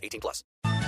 [0.00, 0.44] 18 plus.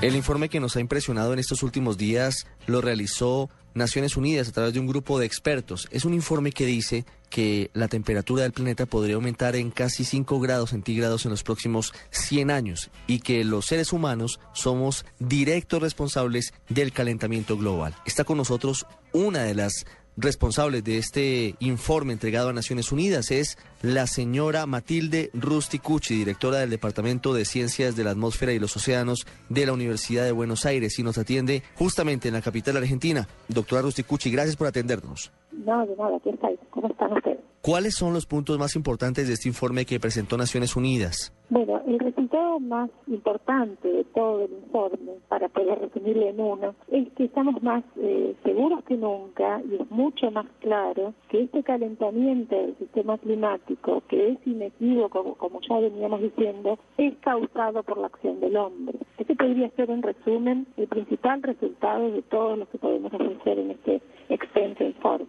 [0.00, 4.52] El informe que nos ha impresionado en estos últimos días lo realizó Naciones Unidas a
[4.52, 5.88] través de un grupo de expertos.
[5.90, 10.38] Es un informe que dice que la temperatura del planeta podría aumentar en casi 5
[10.40, 16.54] grados centígrados en los próximos 100 años y que los seres humanos somos directos responsables
[16.68, 17.96] del calentamiento global.
[18.04, 19.86] Está con nosotros una de las
[20.16, 26.70] responsables de este informe entregado a Naciones Unidas es la señora Matilde Rusticucci, directora del
[26.70, 30.98] Departamento de Ciencias de la Atmósfera y los Océanos de la Universidad de Buenos Aires
[30.98, 33.28] y nos atiende justamente en la capital argentina.
[33.48, 35.32] Doctora Rusticucci, gracias por atendernos.
[35.52, 36.58] No, de nada, aquí estáis.
[36.70, 37.38] ¿Cómo están ustedes?
[37.60, 41.32] ¿Cuáles son los puntos más importantes de este informe que presentó Naciones Unidas?
[41.54, 47.08] Bueno, el resultado más importante de todo el informe, para poder resumirlo en uno, es
[47.12, 52.56] que estamos más eh, seguros que nunca y es mucho más claro que este calentamiento
[52.56, 58.40] del sistema climático, que es inequívoco, como ya veníamos diciendo, es causado por la acción
[58.40, 58.98] del hombre.
[59.16, 63.70] Este podría ser, en resumen, el principal resultado de todo lo que podemos ofrecer en
[63.70, 65.26] este extenso informe.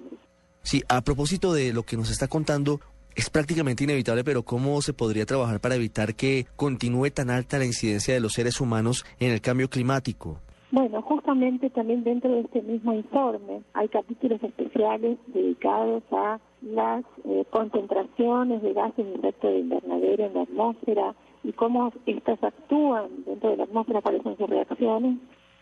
[0.63, 2.79] Sí, a propósito de lo que nos está contando,
[3.15, 7.65] es prácticamente inevitable, pero ¿cómo se podría trabajar para evitar que continúe tan alta la
[7.65, 10.39] incidencia de los seres humanos en el cambio climático?
[10.71, 17.45] Bueno, justamente también dentro de este mismo informe hay capítulos especiales dedicados a las eh,
[17.51, 23.51] concentraciones de gases de efecto de invernadero en la atmósfera y cómo estas actúan dentro
[23.51, 25.17] de la atmósfera, cuáles son sus reacciones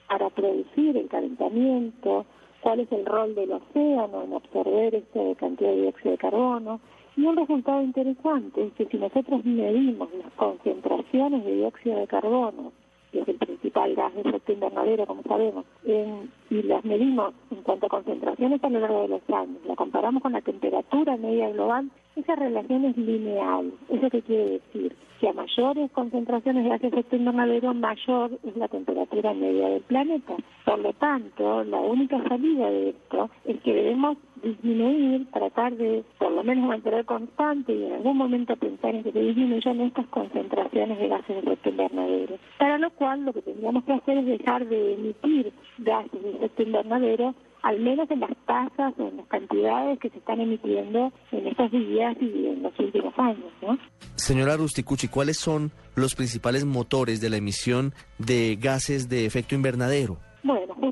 [0.07, 2.25] para producir el calentamiento,
[2.61, 6.79] cuál es el rol del océano en absorber esta cantidad de dióxido de carbono.
[7.15, 12.71] Y un resultado interesante es que si nosotros medimos las concentraciones de dióxido de carbono,
[13.11, 17.85] que es el principal gas de efecto invernadero, como sabemos, y las medimos en cuanto
[17.85, 21.91] a concentraciones a lo largo de los años, la comparamos con la temperatura media global,
[22.15, 23.71] esa relación es lineal.
[23.89, 24.95] ¿Eso qué quiere decir?
[25.19, 29.81] Que a mayores concentraciones de gas de efecto invernadero, mayor es la temperatura media del
[29.81, 30.35] planeta.
[30.65, 36.31] Por lo tanto, la única salida de esto es que debemos disminuir, tratar de por
[36.31, 40.99] lo menos mantener constante y en algún momento pensar en que se disminuyan estas concentraciones
[40.99, 42.37] de gases de efecto invernadero.
[42.59, 46.63] Para lo cual lo que tendríamos que hacer es dejar de emitir gases de efecto
[46.63, 47.33] invernadero
[47.63, 51.71] al menos en las tasas o en las cantidades que se están emitiendo en estos
[51.71, 53.51] días y en los últimos años.
[53.61, 53.79] ¿no?
[54.15, 60.17] Señora Rusticucci, ¿cuáles son los principales motores de la emisión de gases de efecto invernadero?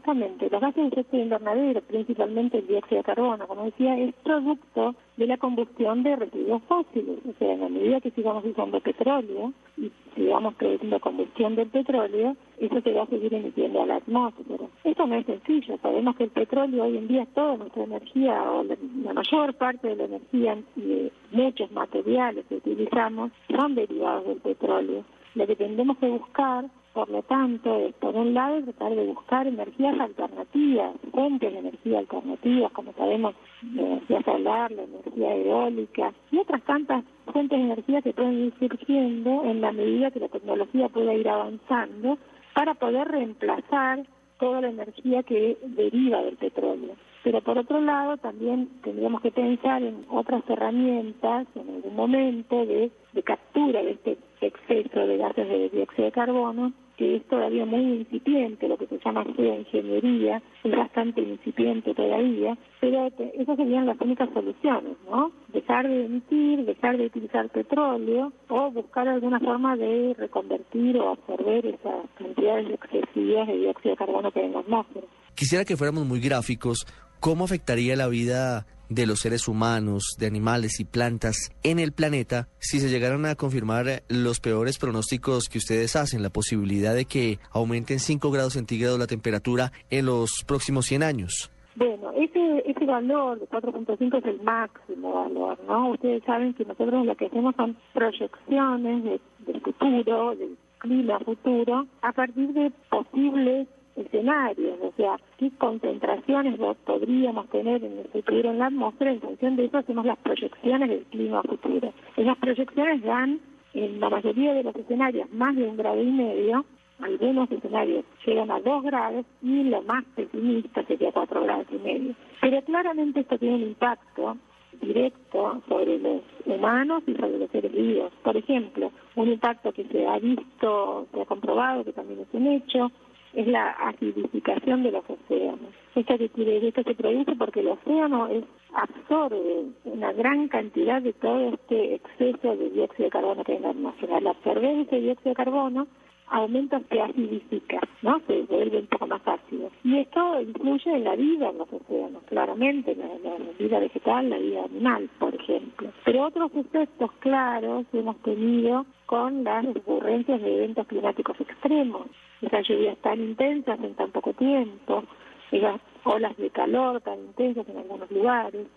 [0.03, 4.95] Justamente, los gases de efecto invernadero, principalmente el dióxido de carbono, como decía, es producto
[5.15, 7.19] de la combustión de residuos fósiles.
[7.29, 12.35] O sea, en la medida que sigamos usando petróleo y sigamos produciendo combustión del petróleo,
[12.57, 14.65] eso se va a seguir emitiendo a la atmósfera.
[14.83, 15.77] Esto no es sencillo.
[15.83, 19.89] Sabemos que el petróleo hoy en día, toda nuestra energía, o la, la mayor parte
[19.89, 25.03] de la energía y de muchos materiales que utilizamos, son derivados del petróleo.
[25.35, 29.99] Lo que tendremos que buscar por lo tanto, por un lado, tratar de buscar energías
[29.99, 33.33] alternativas, fuentes de energía alternativas, como sabemos,
[33.73, 38.53] la energía solar, la energía eólica y otras tantas fuentes de energía que pueden ir
[38.59, 42.17] surgiendo en la medida que la tecnología pueda ir avanzando
[42.53, 44.05] para poder reemplazar
[44.39, 46.95] toda la energía que deriva del petróleo.
[47.23, 52.91] Pero por otro lado, también tendríamos que pensar en otras herramientas en algún momento de,
[53.13, 57.81] de captura de este exceso de gases de dióxido de carbono, que es todavía muy
[57.81, 64.29] incipiente, lo que se llama geoingeniería, es bastante incipiente todavía, pero esas serían las únicas
[64.33, 65.31] soluciones, ¿no?
[65.53, 71.65] Dejar de emitir, dejar de utilizar petróleo o buscar alguna forma de reconvertir o absorber
[71.65, 75.07] esas cantidades excesivas de dióxido de carbono que hay en la atmósfera.
[75.35, 76.85] Quisiera que fuéramos muy gráficos.
[77.19, 82.49] ¿Cómo afectaría la vida de los seres humanos, de animales y plantas en el planeta
[82.59, 87.39] si se llegaran a confirmar los peores pronósticos que ustedes hacen, la posibilidad de que
[87.51, 91.51] aumente en 5 grados centígrados la temperatura en los próximos 100 años?
[91.77, 95.91] Bueno, ese, ese valor de 4.5 es el máximo valor, ¿no?
[95.91, 101.87] Ustedes saben que nosotros lo que hacemos son proyecciones de, del futuro, del clima futuro,
[102.01, 103.69] a partir de posibles
[104.05, 109.55] escenarios, o sea, qué concentraciones podríamos tener en el futuro en la atmósfera, en función
[109.55, 111.93] de eso hacemos las proyecciones del clima futuro.
[112.17, 113.39] Esas proyecciones dan,
[113.73, 116.65] en la mayoría de los escenarios, más de un grado y medio,
[116.99, 122.15] algunos escenarios llegan a 2 grados y lo más pesimista sería 4 grados y medio.
[122.41, 124.37] Pero claramente esto tiene un impacto
[124.81, 128.11] directo sobre los humanos y sobre los seres vivos.
[128.23, 132.47] Por ejemplo, un impacto que se ha visto, se ha comprobado, que también es un
[132.47, 132.91] hecho,
[133.33, 135.73] es la acidificación de los océanos.
[135.95, 138.43] Esto, que esto se produce porque el océano es,
[138.73, 143.63] absorbe una gran cantidad de todo este exceso de dióxido de carbono que hay en
[143.63, 144.17] la atmósfera.
[144.17, 145.87] Al absorber ese dióxido de carbono,
[146.31, 148.21] aumenta, se acidifica, ¿no?
[148.25, 149.69] Se vuelve un poco más ácido.
[149.83, 154.37] Y esto influye en la vida en los océanos, claramente, la, la, vida vegetal, la
[154.37, 155.89] vida animal, por ejemplo.
[156.05, 162.07] Pero otros efectos claros hemos tenido con las ocurrencias de eventos climáticos extremos.
[162.41, 165.03] Esas lluvias tan intensas en tan poco tiempo,
[165.51, 168.67] esas olas de calor tan intensas en algunos lugares,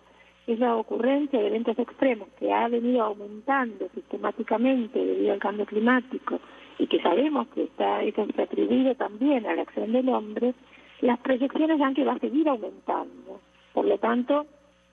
[0.47, 6.39] esa ocurrencia de eventos extremos que ha venido aumentando sistemáticamente debido al cambio climático
[6.77, 10.53] y que sabemos que está, eso se atribuye también a la acción del hombre,
[11.01, 13.39] las proyecciones dan que va a seguir aumentando.
[13.73, 14.45] Por lo tanto,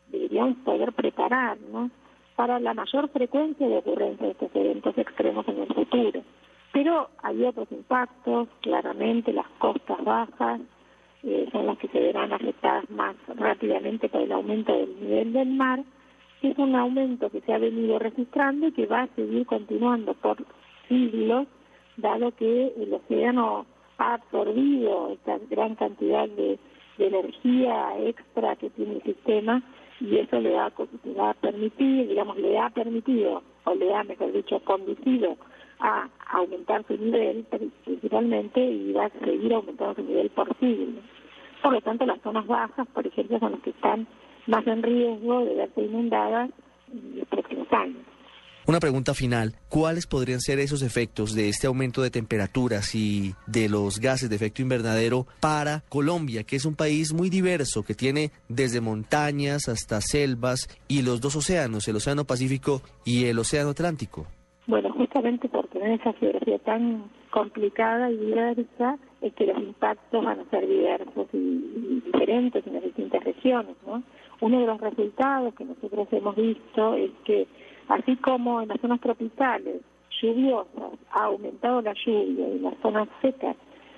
[0.08, 1.90] deberíamos poder prepararnos
[2.34, 6.22] para la mayor frecuencia de ocurrencia de estos eventos extremos en el futuro.
[6.72, 10.60] Pero hay otros impactos, claramente las costas bajas
[11.22, 15.50] eh, son las que se verán afectadas más rápidamente por el aumento del nivel del
[15.50, 15.84] mar,
[16.40, 20.14] que es un aumento que se ha venido registrando y que va a seguir continuando
[20.14, 20.38] por
[20.88, 21.46] siglos
[21.96, 23.66] dado que el océano
[23.98, 26.58] ha absorbido esta gran cantidad de,
[26.98, 29.60] energía extra que tiene el sistema
[29.98, 34.60] y eso le ha, le permitido, digamos, le ha permitido, o le ha, mejor dicho,
[34.60, 35.36] conducido
[35.82, 37.44] a aumentar su nivel
[37.84, 41.00] principalmente y va a seguir aumentando su nivel por siglo.
[41.62, 44.06] Por lo tanto, las zonas bajas, por ejemplo, son las que están
[44.46, 46.50] más en riesgo de verse inundadas
[46.92, 47.52] en los próximos.
[48.64, 53.68] Una pregunta final, ¿cuáles podrían ser esos efectos de este aumento de temperaturas y de
[53.68, 58.30] los gases de efecto invernadero para Colombia, que es un país muy diverso, que tiene
[58.48, 64.28] desde montañas hasta selvas y los dos océanos, el Océano Pacífico y el Océano Atlántico?
[64.66, 70.40] Bueno, justamente por tener esa geografía tan complicada y diversa, es que los impactos van
[70.40, 74.02] a ser diversos y, diferentes en las distintas regiones, ¿no?
[74.40, 77.46] Uno de los resultados que nosotros hemos visto es que
[77.88, 79.82] Así como en las zonas tropicales
[80.20, 83.56] lluviosas ha aumentado la lluvia y en las zonas secas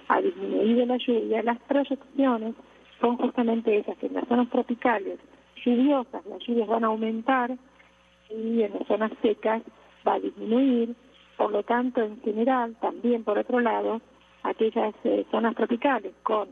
[0.08, 2.54] ha disminuido la lluvia, las proyecciones
[3.00, 5.18] son justamente esas, que en las zonas tropicales
[5.64, 7.56] lluviosas las lluvias van a aumentar
[8.30, 9.62] y en las zonas secas
[10.06, 10.94] va a disminuir,
[11.36, 14.00] por lo tanto, en general, también por otro lado,
[14.42, 16.48] aquellas eh, zonas tropicales con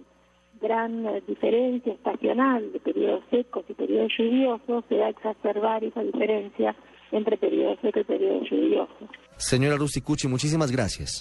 [0.60, 6.02] gran eh, diferencia estacional de periodos secos y periodos lluviosos, se va a exacerbar esa
[6.02, 6.74] diferencia
[7.10, 9.08] entre periodo seco y periodo lluvioso.
[9.36, 11.20] Señora Rusticucci, muchísimas gracias.